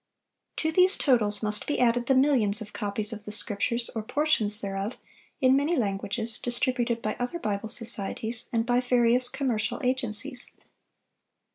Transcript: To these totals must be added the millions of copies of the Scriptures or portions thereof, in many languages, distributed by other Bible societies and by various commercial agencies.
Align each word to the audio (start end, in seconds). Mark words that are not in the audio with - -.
To 0.55 0.71
these 0.71 0.95
totals 0.97 1.43
must 1.43 1.67
be 1.67 1.79
added 1.79 2.07
the 2.07 2.15
millions 2.15 2.59
of 2.59 2.73
copies 2.73 3.13
of 3.13 3.25
the 3.25 3.31
Scriptures 3.31 3.87
or 3.93 4.01
portions 4.01 4.59
thereof, 4.59 4.97
in 5.41 5.55
many 5.55 5.75
languages, 5.75 6.39
distributed 6.39 7.03
by 7.03 7.15
other 7.19 7.37
Bible 7.37 7.69
societies 7.69 8.49
and 8.51 8.65
by 8.65 8.79
various 8.81 9.29
commercial 9.29 9.79
agencies. 9.85 10.53